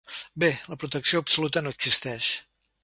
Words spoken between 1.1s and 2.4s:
absoluta no existeix.